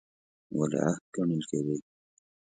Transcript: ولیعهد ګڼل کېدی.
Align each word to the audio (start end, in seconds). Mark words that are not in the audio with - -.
ولیعهد 0.57 1.03
ګڼل 1.15 1.41
کېدی. 1.49 1.77